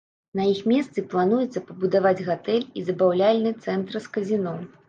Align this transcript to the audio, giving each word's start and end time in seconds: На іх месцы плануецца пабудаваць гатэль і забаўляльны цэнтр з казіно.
На 0.37 0.45
іх 0.53 0.61
месцы 0.71 1.03
плануецца 1.11 1.63
пабудаваць 1.69 2.23
гатэль 2.31 2.67
і 2.81 2.87
забаўляльны 2.91 3.55
цэнтр 3.67 3.93
з 4.09 4.17
казіно. 4.19 4.61